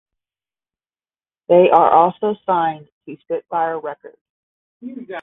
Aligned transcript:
They 1.47 1.69
are 1.69 1.91
also 1.91 2.35
signed 2.47 2.87
to 3.05 3.17
Spitfire 3.23 3.79
Records. 3.79 4.17